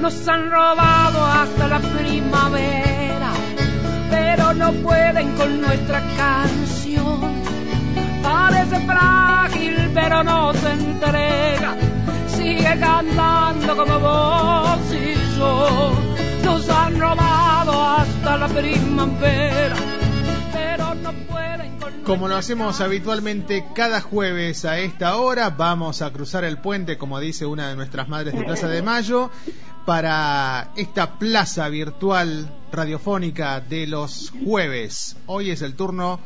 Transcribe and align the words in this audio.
nos 0.00 0.28
han 0.28 0.50
robado 0.50 1.24
hasta 1.24 1.68
la 1.68 1.80
primavera, 1.80 3.32
pero 4.10 4.54
no 4.54 4.72
pueden 4.72 5.34
con 5.36 5.60
nuestra 5.60 6.02
canción. 6.16 7.42
Parece 8.22 8.80
frágil, 8.86 9.90
pero 9.94 10.22
no 10.22 10.52
se 10.52 10.72
entrega, 10.72 11.76
sigue 12.28 12.78
cantando 12.78 13.76
como 13.76 13.98
vos 13.98 14.78
y 14.92 15.38
yo. 15.38 15.92
Nos 16.44 16.68
han 16.68 16.98
robado 16.98 17.82
hasta 17.82 18.36
la 18.36 18.48
primavera, 18.48 19.76
pero 20.52 20.94
no 20.94 21.12
pueden 21.12 21.78
con 21.78 21.92
Como 22.04 22.28
lo 22.28 22.36
hacemos 22.36 22.80
habitualmente 22.80 23.64
cada 23.74 24.00
jueves 24.00 24.64
a 24.64 24.78
esta 24.78 25.16
hora, 25.16 25.50
vamos 25.50 26.02
a 26.02 26.10
cruzar 26.12 26.44
el 26.44 26.58
puente, 26.58 26.96
como 26.96 27.20
dice 27.20 27.46
una 27.46 27.68
de 27.68 27.76
nuestras 27.76 28.08
madres 28.08 28.34
de 28.34 28.44
Plaza 28.44 28.68
de 28.68 28.82
Mayo, 28.82 29.30
para 29.88 30.72
esta 30.76 31.18
plaza 31.18 31.66
virtual 31.70 32.46
radiofónica 32.70 33.62
de 33.62 33.86
los 33.86 34.34
jueves. 34.44 35.16
Hoy 35.24 35.50
es 35.50 35.62
el 35.62 35.76
turno 35.76 36.20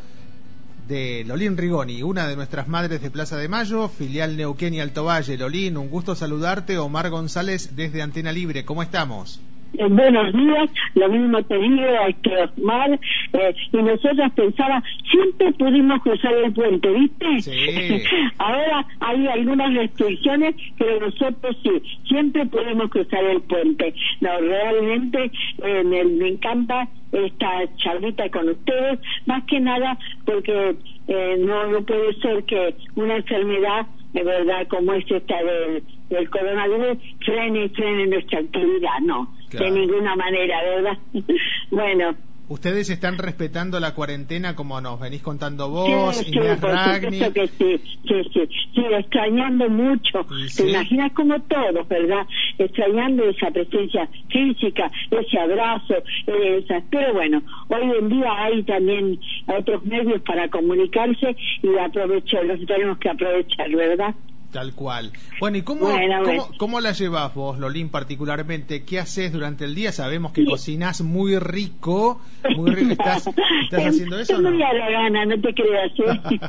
de 0.88 1.22
Lolín 1.24 1.56
Rigoni, 1.56 2.02
una 2.02 2.26
de 2.26 2.34
nuestras 2.34 2.66
madres 2.66 3.00
de 3.00 3.12
Plaza 3.12 3.36
de 3.36 3.46
Mayo, 3.46 3.88
filial 3.88 4.36
Neuquén 4.36 4.74
y 4.74 4.80
Alto 4.80 5.04
Valle. 5.04 5.38
Lolín, 5.38 5.76
un 5.76 5.90
gusto 5.90 6.16
saludarte. 6.16 6.76
Omar 6.76 7.08
González 7.10 7.76
desde 7.76 8.02
Antena 8.02 8.32
Libre. 8.32 8.64
¿Cómo 8.64 8.82
estamos? 8.82 9.40
Eh, 9.78 9.86
buenos 9.88 10.32
días, 10.32 10.70
lo 10.94 11.08
mismo 11.08 11.42
te 11.44 11.56
digo 11.56 11.82
que 12.22 12.36
Osmar, 12.36 13.00
eh, 13.32 13.54
y 13.72 13.76
nosotros 13.78 14.32
pensaba, 14.34 14.82
siempre 15.10 15.52
pudimos 15.52 16.02
cruzar 16.02 16.34
el 16.34 16.52
puente, 16.52 16.90
¿viste? 16.90 17.40
Sí. 17.40 18.02
Ahora 18.38 18.86
hay 19.00 19.26
algunas 19.28 19.72
restricciones, 19.74 20.54
pero 20.78 21.00
nosotros 21.00 21.56
sí, 21.62 21.82
siempre 22.06 22.44
pudimos 22.46 22.90
cruzar 22.90 23.24
el 23.24 23.40
puente. 23.42 23.94
No, 24.20 24.38
realmente 24.40 25.30
eh, 25.62 25.84
me, 25.84 26.04
me 26.04 26.28
encanta 26.28 26.88
esta 27.12 27.48
charlita 27.76 28.28
con 28.30 28.48
ustedes, 28.48 28.98
más 29.26 29.44
que 29.44 29.60
nada 29.60 29.98
porque 30.24 30.76
eh, 31.08 31.36
no, 31.38 31.66
no 31.66 31.82
puede 31.82 32.14
ser 32.20 32.44
que 32.44 32.74
una 32.94 33.16
enfermedad 33.16 33.86
de 34.12 34.22
verdad 34.22 34.66
como 34.68 34.92
es 34.92 35.10
esta 35.10 35.42
del, 35.42 35.82
del 36.16 36.30
coronavirus 36.30 36.98
frene 37.24 37.68
frene 37.70 38.06
nuestra 38.06 38.40
actividad, 38.40 38.98
no, 39.04 39.32
Claro. 39.50 39.66
de 39.66 39.80
ninguna 39.80 40.16
manera, 40.16 40.62
¿verdad? 40.62 40.98
bueno, 41.70 42.14
Ustedes 42.48 42.90
están 42.90 43.16
respetando 43.16 43.80
la 43.80 43.94
cuarentena 43.94 44.54
como 44.54 44.78
nos 44.80 45.00
venís 45.00 45.22
contando 45.22 45.70
vos, 45.70 46.14
sí, 46.16 46.24
sí, 46.24 46.36
Inés 46.36 46.58
por 46.60 46.70
Ragni. 46.70 47.18
que 47.32 47.46
sí, 47.46 47.78
sí, 48.06 48.22
sí, 48.34 48.40
sí, 48.74 48.82
extrañando 48.98 49.70
mucho, 49.70 50.26
te 50.28 50.48
sí. 50.48 50.68
imaginas 50.68 51.12
como 51.12 51.40
todos, 51.42 51.88
¿verdad? 51.88 52.26
Extrañando 52.58 53.24
esa 53.24 53.50
presencia 53.52 54.06
física, 54.28 54.90
ese 55.10 55.38
abrazo, 55.38 55.94
esa, 56.26 56.82
pero 56.90 57.14
bueno, 57.14 57.42
hoy 57.68 57.90
en 57.98 58.08
día 58.10 58.44
hay 58.44 58.62
también 58.64 59.18
otros 59.46 59.82
medios 59.86 60.20
para 60.22 60.48
comunicarse 60.50 61.34
y 61.62 61.78
aprovechar, 61.78 62.44
los 62.44 62.66
tenemos 62.66 62.98
que 62.98 63.08
aprovechar, 63.08 63.70
¿verdad? 63.70 64.14
Tal 64.52 64.74
cual. 64.74 65.12
Bueno, 65.40 65.56
¿y 65.56 65.62
cómo, 65.62 65.86
Bueno, 65.86 66.22
cómo, 66.24 66.48
cómo 66.58 66.80
la 66.80 66.92
llevas 66.92 67.34
vos, 67.34 67.58
Lolín, 67.58 67.88
particularmente? 67.88 68.84
¿Qué 68.84 68.98
haces 68.98 69.32
durante 69.32 69.64
el 69.64 69.74
día? 69.74 69.92
Sabemos 69.92 70.32
que 70.32 70.42
Sí. 70.42 70.46
cocinás 70.46 71.00
muy 71.00 71.38
rico, 71.38 72.20
muy 72.56 72.70
rico. 72.70 72.92
¿Estás, 72.92 73.26
estás 73.28 73.86
haciendo 73.86 74.18
eso 74.18 74.34
o 74.34 74.36
Estoy 74.36 74.42
no? 74.44 74.50
muy 74.50 74.62
a 74.62 74.72
la 74.74 74.90
gana, 74.90 75.24
no 75.24 75.40
te 75.40 75.54
creas. 75.54 75.92
¿eh? 75.98 76.40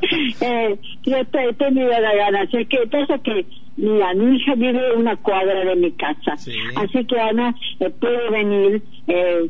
eh, 0.42 0.80
yo 1.06 1.18
estoy, 1.18 1.46
a 1.94 2.00
la 2.02 2.14
gana. 2.16 2.42
Así 2.42 2.66
que 2.66 2.86
pasa 2.92 3.20
que, 3.20 3.46
mira, 3.78 4.14
mi 4.16 4.36
hija 4.36 4.56
vive 4.56 4.94
una 4.98 5.16
cuadra 5.16 5.64
de 5.64 5.76
mi 5.78 5.92
casa. 5.94 6.36
Sí. 6.36 6.58
Así 6.76 7.06
que 7.06 7.20
Ana 7.20 7.56
eh, 7.80 7.90
puede 7.90 8.30
venir 8.32 8.84
eh, 9.08 9.50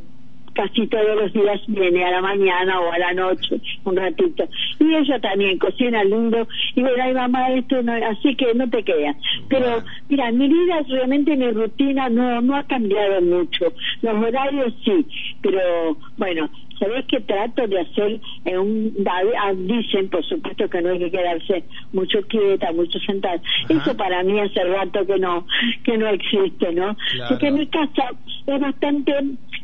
casi 0.53 0.87
todos 0.87 1.15
los 1.15 1.33
días, 1.33 1.61
viene 1.67 2.05
a 2.05 2.11
la 2.11 2.21
mañana 2.21 2.79
o 2.79 2.91
a 2.91 2.97
la 2.97 3.13
noche, 3.13 3.59
un 3.83 3.95
ratito. 3.95 4.47
Y 4.79 4.95
ella 4.95 5.19
también 5.19 5.57
cocina 5.57 6.03
lindo. 6.03 6.47
Y 6.75 6.81
bueno, 6.81 7.03
ay 7.03 7.13
mamá, 7.13 7.51
esto 7.51 7.81
no, 7.81 7.93
así 7.93 8.35
que 8.35 8.53
no 8.53 8.69
te 8.69 8.83
creas. 8.83 9.15
Pero. 9.49 9.83
Mira, 10.09 10.31
mi 10.31 10.47
vida 10.47 10.81
realmente 10.87 11.35
mi 11.35 11.49
rutina 11.49 12.09
no 12.09 12.41
no 12.41 12.55
ha 12.55 12.63
cambiado 12.63 13.21
mucho. 13.21 13.73
Los 14.01 14.15
horarios 14.15 14.73
sí, 14.83 15.05
pero 15.41 15.97
bueno, 16.17 16.49
sabes 16.83 17.05
que 17.05 17.19
trato 17.21 17.67
de 17.67 17.79
hacer 17.79 18.19
en 18.45 18.57
un 18.57 18.93
da- 19.03 19.21
ah, 19.41 19.53
dicen 19.55 20.09
por 20.09 20.23
supuesto 20.25 20.69
que 20.69 20.81
no 20.81 20.89
hay 20.89 20.99
que 20.99 21.11
quedarse 21.11 21.63
mucho 21.91 22.21
quieta, 22.27 22.71
mucho 22.73 22.99
sentada. 22.99 23.35
Ajá. 23.65 23.73
Eso 23.73 23.95
para 23.97 24.23
mí 24.23 24.39
hace 24.39 24.63
rato 24.63 25.05
que 25.05 25.17
no 25.19 25.45
que 25.83 25.97
no 25.97 26.07
existe, 26.07 26.73
¿no? 26.73 26.95
Claro. 27.11 27.29
Porque 27.29 27.51
mi 27.51 27.67
casa 27.67 28.09
es 28.47 28.59
bastante 28.59 29.13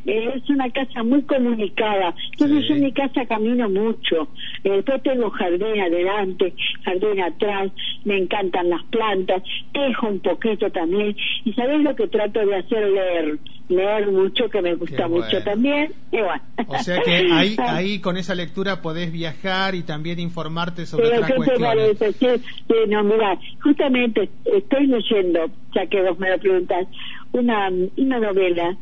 eh, 0.06 0.32
es 0.36 0.50
una 0.50 0.70
casa 0.72 1.04
muy 1.04 1.22
comunicada. 1.24 2.16
Entonces 2.32 2.62
Sí. 2.64 2.70
yo 2.70 2.76
en 2.76 2.84
mi 2.86 2.92
casa 2.94 3.26
camino 3.26 3.70
mucho. 3.70 4.30
Eh, 4.64 4.70
después 4.72 5.04
tengo 5.04 5.30
jardín 5.30 5.80
adelante, 5.82 6.54
jardín 6.84 7.22
atrás, 7.22 7.72
me 8.06 8.18
encantan 8.18 8.70
las 8.70 8.84
plantas, 8.86 9.44
tejo 9.74 10.08
un 10.08 10.20
poquito 10.22 10.70
también. 10.72 11.16
Y 11.44 11.52
sabes 11.54 11.82
lo 11.82 11.96
que 11.96 12.08
trato 12.08 12.46
de 12.46 12.56
hacer 12.56 12.90
leer, 12.90 13.40
leer 13.70 14.12
mucho, 14.12 14.50
que 14.50 14.62
me 14.62 14.76
gusta 14.76 15.08
mucho 15.08 15.42
también. 15.44 15.94
Y 16.12 16.18
bueno. 16.18 16.42
O 16.68 16.78
sea 16.80 17.02
que 17.02 17.16
ahí, 17.32 17.56
ahí 17.66 18.02
con 18.02 18.18
esa 18.18 18.36
lectura 18.36 18.82
podés 18.82 19.12
viajar 19.12 19.76
y 19.76 19.84
también 19.84 20.20
informarte 20.20 20.86
sobre 20.86 21.06
Pero 21.10 21.16
otras 21.18 21.28
¿qué 21.28 21.34
te 21.34 21.38
cuestiones. 21.38 21.98
parece? 21.98 22.14
Sí, 22.14 22.44
sí, 22.68 22.74
no, 22.90 23.04
mira, 23.04 23.40
justamente 23.64 24.30
estoy 24.46 24.88
leyendo, 24.88 25.52
ya 25.74 25.86
que 25.88 26.02
vos 26.02 26.20
me 26.20 26.30
lo 26.32 26.38
preguntas, 26.40 26.88
una, 27.32 27.70
una 27.98 28.20
novela, 28.20 28.76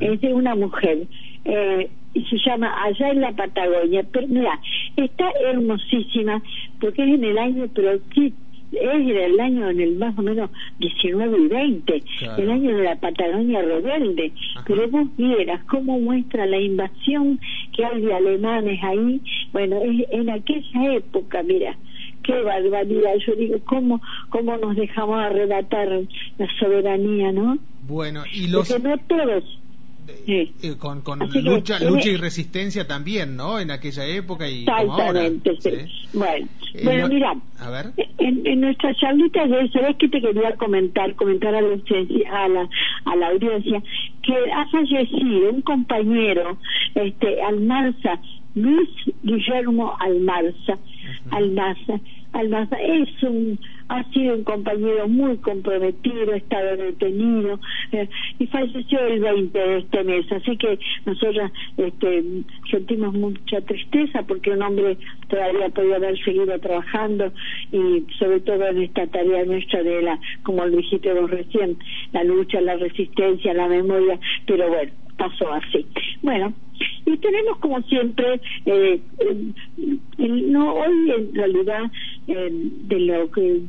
es 0.00 0.20
de 0.20 0.32
una 0.34 0.54
mujer, 0.54 1.08
eh, 1.46 1.90
y 2.12 2.24
se 2.26 2.36
llama 2.46 2.72
Allá 2.84 3.08
en 3.10 3.22
la 3.22 3.32
Patagonia, 3.32 4.06
pero 4.12 4.28
mira, 4.28 4.60
está 4.96 5.24
hermosísima, 5.50 6.42
porque 6.80 7.02
es 7.02 7.14
en 7.14 7.24
el 7.24 7.38
año, 7.38 7.66
pero 7.74 7.98
es 8.72 9.06
del 9.06 9.40
año 9.40 9.70
en 9.70 9.80
el 9.80 9.96
más 9.96 10.18
o 10.18 10.22
menos 10.22 10.50
19 10.78 11.38
y 11.38 11.48
20, 11.48 12.02
Claro. 12.18 12.42
el 12.42 12.50
año 12.50 12.76
de 12.76 12.82
la 12.84 12.96
Patagonia 12.96 13.62
rebelde, 13.62 14.32
Ajá. 14.56 14.64
pero 14.66 14.88
vos 14.88 15.06
vieras 15.16 15.62
cómo 15.64 15.98
muestra 16.00 16.46
la 16.46 16.58
invasión 16.60 17.40
que 17.76 17.84
hay 17.84 18.00
de 18.02 18.14
alemanes 18.14 18.80
ahí, 18.82 19.20
bueno, 19.52 19.76
es 19.82 20.06
en 20.10 20.30
aquella 20.30 20.94
época, 20.96 21.42
mira, 21.42 21.76
qué 22.22 22.40
barbaridad, 22.42 23.14
yo 23.26 23.34
digo, 23.36 23.58
cómo, 23.64 24.00
cómo 24.30 24.56
nos 24.56 24.74
dejamos 24.76 25.18
arrebatar 25.20 25.88
la 26.38 26.48
soberanía, 26.58 27.32
¿no? 27.32 27.58
Bueno, 27.86 28.24
y 28.32 28.48
los... 28.48 28.68
Porque 28.68 28.82
no 28.88 28.96
todos, 29.06 29.60
sí. 30.26 30.54
eh, 30.62 30.74
con 30.78 31.02
con 31.02 31.18
que, 31.30 31.40
lucha, 31.42 31.78
lucha 31.80 32.08
y 32.10 32.16
resistencia 32.16 32.86
también, 32.86 33.36
¿no? 33.36 33.58
En 33.60 33.70
aquella 33.70 34.06
época 34.06 34.48
y 34.48 34.64
como 34.64 34.94
ahora. 34.94 35.28
Sí. 35.28 35.40
¿sí? 35.60 35.70
Bueno, 36.12 36.46
Eh, 36.74 36.80
bueno, 36.84 37.08
mira, 37.08 37.34
A 37.60 37.70
ver. 37.70 37.86
en, 38.18 38.44
en 38.46 38.60
nuestra 38.60 38.94
charlita 38.96 39.46
de 39.46 39.68
¿sabes 39.70 39.96
qué 39.98 40.08
te 40.08 40.20
quería 40.20 40.56
comentar? 40.56 41.14
Comentar 41.14 41.54
a 41.54 41.60
la, 41.60 41.68
audiencia- 41.74 42.30
a 42.32 42.48
la, 42.48 42.68
a 43.04 43.16
la 43.16 43.28
audiencia 43.28 43.82
que 44.22 44.34
ha 44.52 44.66
fallecido 44.70 45.50
un 45.52 45.62
compañero, 45.62 46.58
este, 46.94 47.40
Almarza, 47.42 48.18
Luis 48.56 48.88
Guillermo 49.22 49.96
Almarza, 50.00 50.78
Ujú. 51.04 51.36
Almaza, 51.36 52.00
Almaza 52.32 52.76
es 52.76 53.22
un, 53.22 53.60
ha 53.88 54.02
sido 54.10 54.34
un 54.34 54.44
compañero 54.44 55.06
muy 55.08 55.38
comprometido, 55.38 56.32
ha 56.32 56.36
estado 56.36 56.76
detenido 56.76 57.60
eh, 57.92 58.08
y 58.38 58.46
falleció 58.46 58.98
el 59.06 59.20
20 59.20 59.58
de 59.58 59.78
este 59.78 60.04
mes, 60.04 60.32
así 60.32 60.56
que 60.56 60.78
nosotros 61.04 61.50
este, 61.76 62.24
sentimos 62.70 63.14
mucha 63.14 63.60
tristeza 63.60 64.22
porque 64.22 64.50
un 64.50 64.62
hombre 64.62 64.98
todavía 65.28 65.68
podía 65.68 65.96
haber 65.96 66.18
seguido 66.24 66.58
trabajando 66.58 67.32
y 67.70 68.06
sobre 68.18 68.40
todo 68.40 68.66
en 68.66 68.82
esta 68.82 69.06
tarea 69.06 69.44
nuestra 69.44 69.82
de 69.82 70.02
la, 70.02 70.18
como 70.42 70.64
lo 70.64 70.76
dijiste 70.76 71.12
vos 71.12 71.30
recién, 71.30 71.78
la 72.12 72.24
lucha, 72.24 72.60
la 72.60 72.76
resistencia, 72.76 73.54
la 73.54 73.68
memoria, 73.68 74.18
pero 74.46 74.68
bueno, 74.68 74.92
pasó 75.16 75.52
así. 75.52 75.86
Bueno, 76.22 76.54
y 77.06 77.16
tenemos 77.18 77.58
como 77.58 77.80
siempre, 77.82 78.40
eh, 78.66 79.00
eh, 79.18 79.52
no 80.18 80.74
hoy 80.74 81.10
en 81.10 81.34
realidad 81.34 81.90
eh, 82.26 82.50
de 82.52 83.00
lo 83.00 83.30
que 83.30 83.60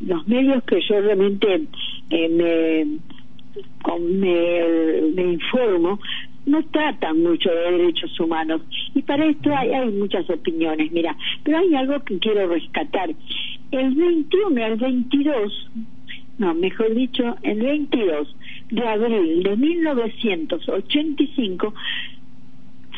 los 0.00 0.26
medios 0.28 0.62
que 0.64 0.80
yo 0.88 1.00
realmente 1.00 1.62
eh, 2.10 2.28
me, 2.28 2.98
con- 3.82 4.20
me, 4.20 5.00
me 5.14 5.22
informo 5.34 5.98
no 6.46 6.62
tratan 6.66 7.22
mucho 7.22 7.48
de 7.50 7.72
derechos 7.72 8.18
humanos 8.20 8.60
y 8.94 9.00
para 9.02 9.24
esto 9.24 9.50
hay, 9.56 9.72
hay 9.72 9.88
muchas 9.90 10.28
opiniones, 10.28 10.92
mira, 10.92 11.16
pero 11.42 11.58
hay 11.58 11.74
algo 11.74 12.00
que 12.00 12.18
quiero 12.18 12.46
rescatar. 12.48 13.14
El 13.70 13.94
21 13.94 14.62
al 14.64 14.76
22, 14.76 15.70
no, 16.38 16.54
mejor 16.54 16.94
dicho, 16.94 17.34
el 17.42 17.60
22 17.62 18.36
de 18.70 18.86
abril 18.86 19.42
de 19.42 19.56
1985 19.56 21.74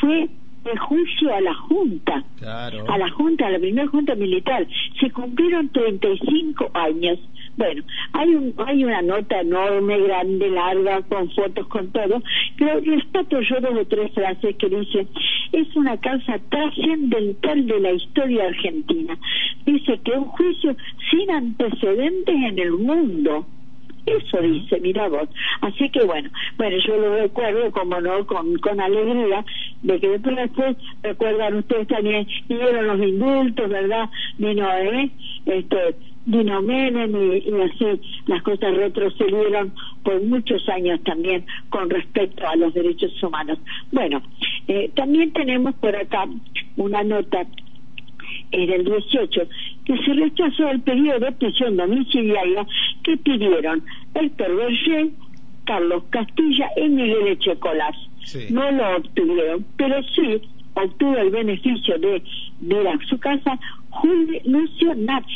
fue 0.07 0.29
el 0.73 0.79
juicio 0.79 1.35
a 1.35 1.41
la 1.41 1.55
Junta, 1.55 2.25
Claro. 2.39 2.91
a 2.91 2.99
la 2.99 3.09
Junta, 3.11 3.47
a 3.47 3.51
la 3.51 3.59
primera 3.59 3.87
Junta 3.89 4.15
Militar. 4.17 4.67
Se 5.01 5.11
cumplieron 5.11 5.69
35 5.69 6.71
años 6.75 7.19
Bueno, 7.57 7.83
hay 8.13 8.35
un, 8.35 8.53
hay 8.67 8.85
una 8.85 9.01
nota 9.01 9.41
enorme, 9.41 9.99
grande, 10.01 10.51
larga, 10.51 11.01
con 11.03 11.31
fotos, 11.31 11.67
con 11.69 11.91
todo, 11.91 12.23
pero 12.59 12.81
rescato 12.81 13.41
yo 13.41 13.61
dos 13.63 13.79
o 13.81 13.85
tres 13.87 14.13
frases 14.13 14.57
que 14.57 14.69
dice, 14.69 15.07
es 15.53 15.75
una 15.75 15.97
causa 15.97 16.39
trascendental 16.51 17.67
de 17.67 17.81
la 17.81 17.93
historia 17.93 18.45
argentina. 18.49 19.17
Dice 19.65 19.99
que 20.05 20.13
un 20.13 20.25
juicio 20.27 20.77
sin 21.11 21.31
antecedentes 21.31 22.35
en 22.35 22.59
el 22.59 22.73
mundo 22.73 23.47
eso 24.07 24.41
dice, 24.41 24.81
mira 24.81 25.09
vos. 25.09 25.29
Así 25.61 25.91
que 25.91 26.05
bueno, 26.05 26.31
bueno, 26.57 26.77
yo 26.87 26.97
lo 26.97 27.17
recuerdo, 27.17 27.71
como 27.73 28.01
no, 28.01 28.27
con, 28.27 28.57
con 28.59 28.81
alegría, 28.81 29.45
de 29.83 30.01
que 30.01 30.09
después, 30.09 30.37
después 30.37 30.77
recuerdan 31.03 31.57
ustedes 31.57 31.89
también, 31.89 32.27
vieron 32.49 32.87
los 32.87 33.01
indultos, 33.01 33.69
¿verdad? 33.69 34.09
Vino, 34.39 34.69
¿eh? 34.73 35.11
Este, 35.47 35.97
vino 36.27 36.61
Menem 36.61 37.15
y, 37.17 37.39
y, 37.39 37.61
así 37.63 38.01
las 38.27 38.43
cosas 38.43 38.77
retrocedieron 38.77 39.73
por 40.03 40.23
muchos 40.23 40.69
años 40.69 41.01
también 41.05 41.45
con 41.71 41.89
respecto 41.89 42.47
a 42.47 42.57
los 42.57 42.75
derechos 42.75 43.11
humanos. 43.23 43.59
Bueno, 43.93 44.23
eh, 44.69 44.91
también 44.95 45.33
tenemos 45.33 45.75
por 45.77 45.95
acá 45.97 46.27
una 46.77 47.03
nota 47.05 47.47
en 48.51 48.71
el 48.71 48.85
18 48.85 49.49
que 49.87 49.97
se 49.99 50.13
rechazó 50.15 50.69
el 50.69 50.81
pedido 50.81 51.19
de 51.21 51.33
prisión 51.33 51.77
domiciliaria 51.77 52.67
que 53.05 53.17
pidieron 53.19 53.83
Héctor 54.15 54.57
Berger, 54.57 55.09
Carlos 55.65 56.03
Castilla 56.11 56.69
y 56.77 56.89
Miguel 56.89 57.29
Echecolás. 57.29 57.97
Sí. 58.25 58.49
No 58.51 58.69
lo 58.73 58.97
obtuvieron, 58.97 59.65
pero 59.77 60.03
sí 60.03 60.43
obtuvo 60.75 61.17
el 61.17 61.31
beneficio 61.31 61.99
de 61.99 62.23
ver 62.61 62.89
a 62.89 62.99
su 63.09 63.19
casa 63.19 63.59
Julio 63.91 64.41
Lucio 64.45 64.95
Natz, 64.97 65.33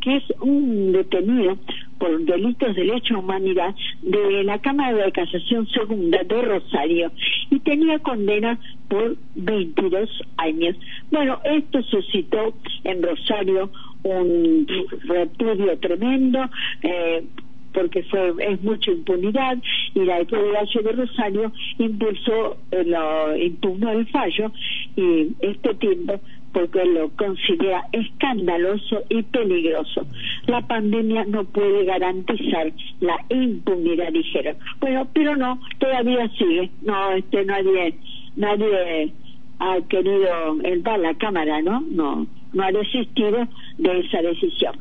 que 0.00 0.16
es 0.16 0.24
un 0.40 0.92
detenido 0.92 1.58
por 1.98 2.24
delitos 2.24 2.74
de 2.74 2.84
lesa 2.84 3.18
humanidad 3.18 3.74
de 4.02 4.44
la 4.44 4.58
Cámara 4.60 4.96
de 4.96 5.12
Casación 5.12 5.66
Segunda 5.68 6.22
de 6.22 6.42
Rosario 6.42 7.12
y 7.50 7.58
tenía 7.60 7.98
condena 7.98 8.58
por 8.88 9.16
22 9.34 10.08
años. 10.36 10.76
Bueno, 11.10 11.40
esto 11.44 11.82
suscitó 11.82 12.54
en 12.84 13.02
Rosario 13.02 13.70
un 14.02 14.66
repudio 15.08 15.78
tremendo. 15.78 16.48
Eh, 16.82 17.24
porque 17.72 18.02
fue 18.04 18.32
es 18.40 18.62
mucha 18.62 18.90
impunidad 18.90 19.58
y 19.94 20.00
la 20.00 20.24
Delegación 20.24 20.84
de 20.84 20.92
Rosario 20.92 21.52
impulsó 21.78 22.56
eh, 22.70 22.82
lo 22.84 23.36
impugnó 23.36 23.92
el 23.92 24.06
fallo 24.08 24.50
y 24.96 25.28
este 25.40 25.74
tiempo 25.74 26.20
porque 26.58 26.84
lo 26.86 27.08
considera 27.10 27.84
escandaloso 27.92 29.04
y 29.08 29.22
peligroso. 29.22 30.04
La 30.46 30.60
pandemia 30.60 31.24
no 31.26 31.44
puede 31.44 31.84
garantizar 31.84 32.72
la 32.98 33.16
impunidad, 33.28 34.10
dijeron. 34.12 34.56
Bueno, 34.80 35.06
pero 35.14 35.36
no, 35.36 35.60
todavía 35.78 36.28
sigue. 36.30 36.68
No, 36.82 37.12
este 37.12 37.44
nadie, 37.44 37.94
nadie 38.34 39.12
ha 39.60 39.76
querido 39.88 40.60
entrar 40.64 40.96
a 40.96 40.98
la 40.98 41.14
Cámara, 41.14 41.62
¿no? 41.62 41.80
No, 41.92 42.26
no 42.52 42.62
ha 42.64 42.72
desistido 42.72 43.46
de 43.76 44.00
esa 44.00 44.20
decisión. 44.22 44.74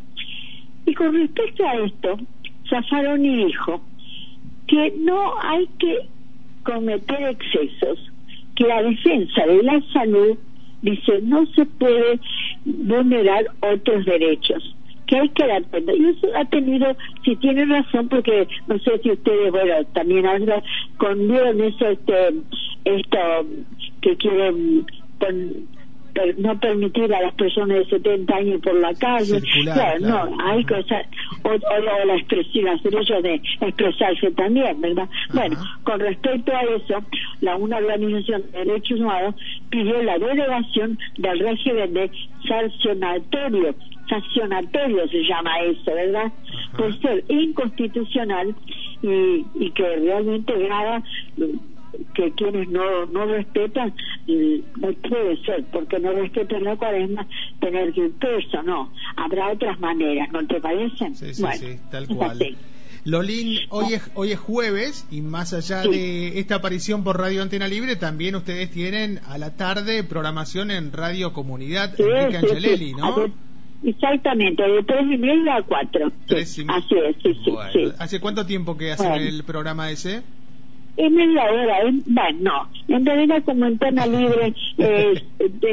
Y 0.87 0.95
con 0.95 1.13
respecto 1.13 1.63
a 1.63 1.75
esto, 1.75 2.17
Zaffaroni 2.71 3.45
dijo 3.45 3.81
que 4.65 4.95
no 4.97 5.39
hay 5.43 5.67
que 5.77 6.09
cometer 6.63 7.21
excesos, 7.21 7.99
que 8.55 8.65
la 8.65 8.81
defensa 8.81 9.45
de 9.45 9.61
la 9.61 9.79
salud 9.93 10.39
dice 10.81 11.19
no 11.23 11.45
se 11.47 11.65
puede 11.65 12.19
vulnerar 12.65 13.45
otros 13.61 14.05
derechos 14.05 14.75
que 15.07 15.17
hay 15.17 15.29
que 15.29 15.47
dar 15.47 15.63
cuenta. 15.63 15.93
Y 15.93 16.05
eso 16.05 16.27
ha 16.35 16.45
tenido, 16.45 16.95
si 17.23 17.35
tiene 17.37 17.65
razón, 17.65 18.09
porque 18.09 18.47
no 18.67 18.77
sé 18.79 18.99
si 19.01 19.11
ustedes, 19.11 19.51
bueno, 19.51 19.73
también 19.93 20.25
hablan 20.25 20.61
con 20.97 21.31
eso, 21.31 21.87
este, 21.87 22.33
esto 22.83 23.19
que 24.01 24.17
quieren 24.17 24.85
no 26.37 26.59
permitir 26.59 27.13
a 27.13 27.21
las 27.21 27.33
personas 27.35 27.79
de 27.79 27.85
70 27.85 28.35
años 28.35 28.61
por 28.61 28.75
la 28.75 28.93
calle. 28.93 29.41
claro, 29.63 29.99
no, 29.99 30.37
hay 30.43 30.63
cosas, 30.65 31.05
o, 31.43 31.49
o, 31.49 32.05
la 32.05 32.15
expresión, 32.15 32.65
los 32.65 32.83
derechos 32.83 33.23
de 33.23 33.41
expresarse 33.61 34.31
también, 34.31 34.79
¿verdad? 34.81 35.09
Bueno, 35.33 35.57
con 35.83 35.99
respecto 35.99 36.51
a 36.55 36.61
eso, 36.61 37.03
la 37.41 37.55
una 37.55 37.77
organización 37.77 38.43
de 38.51 38.65
derechos 38.65 38.99
humanos 38.99 39.35
pidió 39.69 40.01
la 40.03 40.17
delegación 40.17 40.97
del 41.17 41.39
régimen 41.39 41.93
de 41.93 42.11
sancionatorio, 42.47 43.75
sancionatorio 44.09 45.07
se 45.09 45.23
llama 45.23 45.59
eso, 45.59 45.93
¿verdad? 45.93 46.31
Por 46.77 46.99
ser 47.01 47.23
inconstitucional 47.27 48.55
y, 49.01 49.45
y 49.55 49.71
que 49.71 49.95
realmente 49.97 50.53
graba 50.57 51.03
que 52.13 52.31
quienes 52.33 52.67
no, 52.69 53.05
no 53.07 53.25
respetan, 53.25 53.93
no 54.27 54.93
puede 54.93 55.37
ser, 55.43 55.63
porque 55.71 55.99
no 55.99 56.11
respetan 56.11 56.63
la 56.63 56.75
cuaresma, 56.75 57.27
tener 57.59 57.93
que 57.93 58.05
ir 58.05 58.11
preso, 58.13 58.61
no. 58.63 58.91
Habrá 59.15 59.51
otras 59.51 59.79
maneras, 59.79 60.29
¿no 60.31 60.45
te 60.45 60.59
parece? 60.59 61.13
Sí, 61.13 61.33
sí, 61.33 61.43
sí, 61.57 61.79
tal 61.89 62.07
cual. 62.07 62.39
Lolín, 63.07 63.59
hoy 63.69 63.93
es, 63.93 64.11
hoy 64.15 64.33
es 64.33 64.39
jueves 64.39 65.07
y 65.09 65.21
más 65.21 65.53
allá 65.53 65.83
de 65.83 66.39
esta 66.39 66.55
aparición 66.55 67.05
por 67.05 67.17
Radio 67.17 67.41
Antena 67.41 67.67
Libre, 67.67 67.95
también 67.95 68.35
ustedes 68.35 68.69
tienen 68.69 69.21
a 69.27 69.37
la 69.37 69.55
tarde 69.55 70.03
programación 70.03 70.71
en 70.71 70.91
Radio 70.91 71.31
Comunidad 71.31 71.97
Enrique 71.97 72.37
Angelelli, 72.37 72.93
¿no? 72.93 73.31
Exactamente, 73.83 74.61
de 74.61 74.83
tres 74.83 75.03
y 75.03 75.17
media 75.17 75.55
a 75.55 75.61
cuatro. 75.61 76.11
Así 76.25 76.65
es, 76.67 77.15
sí, 77.23 77.33
sí, 77.45 77.91
¿Hace 77.97 78.19
cuánto 78.19 78.45
tiempo 78.45 78.75
que 78.75 78.91
hacen 78.91 79.13
el 79.13 79.43
programa 79.43 79.89
ese? 79.89 80.23
En 80.97 81.15
media 81.15 81.43
hora, 81.43 81.77
bueno, 82.05 82.39
no, 82.87 82.95
en 82.95 83.05
realidad 83.05 83.43
como 83.45 83.65
antena 83.65 84.07
libre 84.07 84.53
eh, 84.79 85.23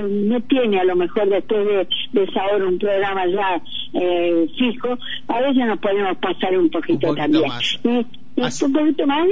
no 0.02 0.40
tiene 0.42 0.80
a 0.80 0.84
lo 0.84 0.96
mejor 0.96 1.28
después 1.30 1.66
de, 1.66 1.88
de 2.12 2.24
esa 2.24 2.46
hora 2.46 2.66
un 2.66 2.78
programa 2.78 3.26
ya 3.26 3.62
eh, 3.94 4.46
fijo, 4.58 4.98
a 5.28 5.40
veces 5.40 5.66
nos 5.66 5.78
podemos 5.78 6.16
pasar 6.18 6.58
un 6.58 6.68
poquito, 6.68 7.10
un 7.10 7.16
también. 7.16 7.48
Más. 7.48 7.80
Y, 7.84 8.06
un 8.36 8.72
poquito 8.72 9.06
más, 9.06 9.26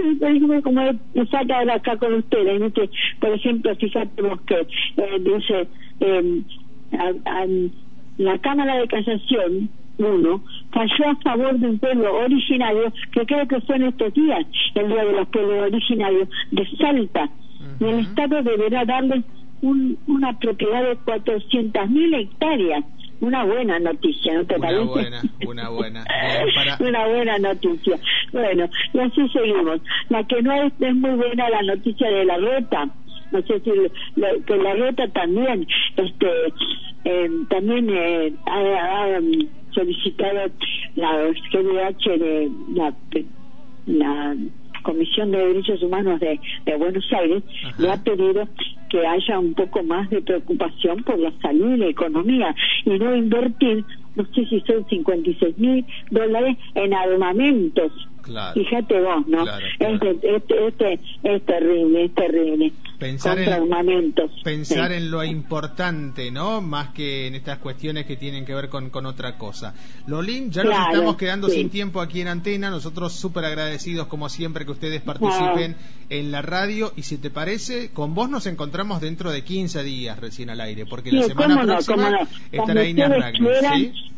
como 0.62 0.82
me 1.14 1.26
falta 1.26 1.58
ahora 1.58 1.74
acá 1.74 1.96
con 1.96 2.14
ustedes, 2.14 2.72
que, 2.72 2.88
por 3.20 3.30
ejemplo, 3.30 3.74
fíjate 3.74 4.22
vos 4.22 4.40
que 4.42 4.60
eh, 4.60 5.18
dice 5.18 5.66
eh, 6.00 6.42
a, 6.92 7.40
a, 7.42 7.46
la 8.18 8.38
Cámara 8.38 8.76
de 8.76 8.86
Casación 8.86 9.70
uno 10.02 10.42
falló 10.72 11.10
a 11.10 11.16
favor 11.16 11.58
de 11.58 11.68
un 11.68 11.78
pueblo 11.78 12.16
originario 12.18 12.92
que 13.12 13.26
creo 13.26 13.46
que 13.46 13.60
fue 13.62 13.76
en 13.76 13.84
estos 13.84 14.12
días, 14.14 14.46
el 14.74 14.88
Día 14.88 15.04
de 15.04 15.12
los 15.12 15.28
Pueblos 15.28 15.72
Originarios 15.72 16.28
de 16.50 16.66
Salta. 16.76 17.30
Y 17.80 17.84
el 17.84 18.00
Estado 18.00 18.42
deberá 18.42 18.84
darle 18.84 19.22
un, 19.62 19.98
una 20.06 20.38
propiedad 20.38 20.82
de 20.82 20.98
400.000 20.98 22.20
hectáreas. 22.20 22.84
Una 23.20 23.44
buena 23.44 23.78
noticia, 23.78 24.34
¿no 24.34 24.44
te 24.44 24.56
una 24.56 24.66
parece? 24.66 24.84
Buena, 24.84 25.22
una 25.46 25.68
buena, 25.68 26.04
una 26.80 27.06
buena 27.06 27.38
noticia. 27.38 27.96
Bueno, 28.32 28.68
y 28.92 28.98
así 28.98 29.28
seguimos. 29.28 29.80
La 30.08 30.24
que 30.24 30.42
no 30.42 30.52
es, 30.52 30.72
es 30.80 30.94
muy 30.96 31.12
buena 31.12 31.48
la 31.48 31.62
noticia 31.62 32.10
de 32.10 32.24
la 32.24 32.36
ruta 32.36 32.90
no 33.32 33.40
sé 33.42 33.60
si 33.60 33.70
que 34.46 34.56
la 34.56 34.74
ruta 34.74 35.08
también 35.08 35.66
este 35.96 36.26
eh, 37.04 37.30
también 37.48 37.88
eh, 37.90 38.32
ha, 38.46 39.20
solicitado 39.72 40.50
la 40.96 41.28
GDH 41.52 42.18
de 42.18 42.50
la, 42.74 42.94
la 43.86 44.36
Comisión 44.82 45.30
de 45.30 45.38
Derechos 45.38 45.82
Humanos 45.82 46.20
de, 46.20 46.38
de 46.66 46.76
Buenos 46.76 47.06
Aires 47.12 47.42
le 47.78 47.90
ha 47.90 48.02
pedido 48.02 48.48
que 48.90 49.06
haya 49.06 49.38
un 49.38 49.54
poco 49.54 49.82
más 49.82 50.10
de 50.10 50.20
preocupación 50.20 51.02
por 51.02 51.18
la 51.18 51.32
salud 51.40 51.74
y 51.74 51.78
la 51.78 51.86
economía 51.86 52.54
y 52.84 52.90
no 52.90 53.16
invertir, 53.16 53.84
no 54.16 54.24
sé 54.34 54.44
si 54.46 54.60
son 54.60 54.86
56 54.86 55.56
mil 55.58 55.86
dólares 56.10 56.58
en 56.74 56.92
armamentos. 56.92 57.92
Fíjate 58.54 59.00
vos, 59.00 59.26
¿no? 59.26 59.44
Este, 59.78 60.36
este, 60.36 60.66
este, 60.66 61.00
es 61.22 61.42
terrible, 61.44 62.04
es 62.04 62.14
terrible 62.14 62.72
pensar 63.02 63.36
en, 63.36 64.14
pensar 64.44 64.92
en 64.92 65.10
lo 65.10 65.24
importante, 65.24 66.30
¿no? 66.30 66.60
Más 66.60 66.90
que 66.90 67.26
en 67.26 67.34
estas 67.34 67.58
cuestiones 67.58 68.06
que 68.06 68.16
tienen 68.16 68.46
que 68.46 68.54
ver 68.54 68.68
con, 68.68 68.90
con 68.90 69.06
otra 69.06 69.36
cosa. 69.36 69.74
Lolín, 70.06 70.52
ya 70.52 70.62
nos 70.62 70.78
estamos 70.78 71.16
quedando 71.16 71.48
sin 71.48 71.68
tiempo 71.68 72.00
aquí 72.00 72.20
en 72.20 72.28
Antena. 72.28 72.70
Nosotros 72.70 73.12
súper 73.12 73.44
agradecidos, 73.44 74.06
como 74.06 74.28
siempre, 74.28 74.64
que 74.64 74.70
ustedes 74.70 75.02
participen 75.02 75.74
en 76.10 76.30
la 76.30 76.42
radio. 76.42 76.92
Y 76.96 77.02
si 77.02 77.18
te 77.18 77.30
parece, 77.30 77.90
con 77.92 78.14
vos 78.14 78.30
nos 78.30 78.46
encontramos 78.46 79.00
dentro 79.00 79.32
de 79.32 79.42
15 79.42 79.82
días 79.82 80.20
recién 80.20 80.50
al 80.50 80.60
aire, 80.60 80.86
porque 80.86 81.10
la 81.10 81.22
semana 81.22 81.60
próxima 81.60 82.10
no, 82.10 82.18
estará 82.52 82.84
Inés. 82.84 83.10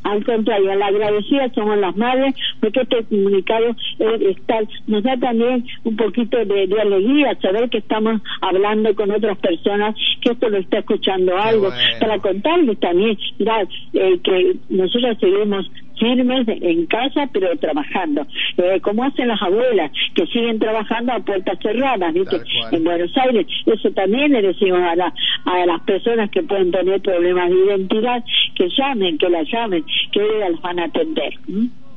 Al 0.03 0.23
contrario, 0.23 0.75
la 0.75 0.89
agradecida 0.89 1.51
somos 1.55 1.79
las 1.79 1.97
madres, 1.97 2.35
porque 2.61 2.83
este 2.83 3.05
comunicado 3.05 3.75
eh, 3.99 4.35
está, 4.37 4.61
nos 4.87 5.03
da 5.03 5.17
también 5.17 5.65
un 5.85 5.97
poquito 5.97 6.39
de, 6.45 6.67
de 6.67 6.81
alegría 6.81 7.39
saber 7.41 7.69
que 7.71 7.79
estamos 7.79 8.21
hablando 8.41 8.95
con 8.95 9.11
otras 9.11 9.39
personas 9.39 9.95
que 10.21 10.33
esto 10.33 10.49
lo 10.49 10.59
está 10.59 10.79
escuchando 10.79 11.37
algo, 11.37 11.71
para 12.01 12.19
contarles 12.19 12.79
también, 12.81 13.19
mirá, 13.39 13.63
eh, 13.93 14.19
que 14.23 14.57
nosotros 14.71 15.19
seguimos 15.21 15.71
firmes 15.99 16.47
en 16.49 16.87
casa, 16.87 17.29
pero 17.33 17.57
trabajando, 17.59 18.27
eh, 18.57 18.81
como 18.83 19.05
hacen 19.05 19.29
las 19.29 19.41
abuelas, 19.41 19.91
que 20.15 20.27
siguen 20.27 20.59
trabajando 20.59 21.13
a 21.13 21.21
puertas 21.21 21.59
cerradas, 21.63 22.13
¿viste? 22.13 22.41
En 22.73 22.85
Buenos 22.85 23.17
Aires, 23.17 23.47
eso 23.67 23.91
también 23.93 24.33
le 24.33 24.43
decimos 24.43 24.81
a, 24.81 24.97
la, 24.97 25.15
a 25.45 25.67
las 25.67 25.81
personas 25.83 26.31
que 26.31 26.43
pueden 26.43 26.71
tener 26.71 27.01
problemas 27.01 27.51
de 27.51 27.65
identidad, 27.67 28.25
que 28.55 28.69
llamen, 28.71 29.19
que 29.19 29.29
las 29.29 29.49
llamen, 29.51 29.85
que 30.13 30.21
ellas 30.21 30.51
las 30.53 30.61
van 30.63 30.79
a 30.81 30.85
atender. 30.85 31.35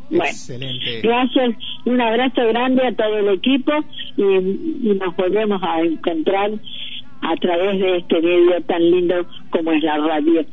Bueno, 0.10 0.26
Excelente. 0.26 1.02
gracias, 1.02 1.56
un 1.86 2.00
abrazo 2.00 2.48
grande 2.48 2.88
a 2.88 2.94
todo 2.96 3.18
el 3.18 3.30
equipo 3.30 3.74
y, 4.16 4.24
y 4.24 5.00
nos 5.00 5.16
volvemos 5.16 5.62
a 5.64 5.82
encontrar 5.82 6.52
a 7.22 7.36
través 7.36 7.80
de 7.80 7.98
este 7.98 8.22
medio 8.22 8.62
tan 8.64 8.82
lindo 8.90 9.16
como 9.50 9.72
es 9.72 9.84
la 9.84 9.98
radio. 9.98 10.46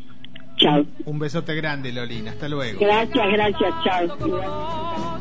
Chao. 0.56 0.84
Un 1.04 1.18
besote 1.18 1.54
grande, 1.54 1.92
Lolina. 1.92 2.30
Hasta 2.30 2.49
luego. 2.49 2.78
Gracias, 2.80 3.32
gracias. 3.32 3.75
Chao. 3.84 5.18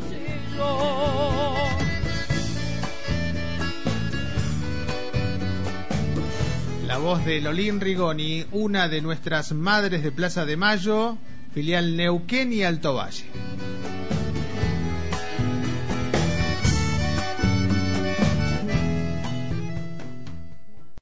La 6.85 6.97
voz 6.97 7.25
de 7.25 7.41
Lolín 7.41 7.79
Rigoni, 7.81 8.45
una 8.51 8.87
de 8.87 9.01
nuestras 9.01 9.51
madres 9.53 10.03
de 10.03 10.11
Plaza 10.11 10.45
de 10.45 10.57
Mayo, 10.57 11.17
filial 11.53 11.95
Neuquén 11.97 12.53
y 12.53 12.63
Alto 12.63 12.93
Valle. 12.93 13.25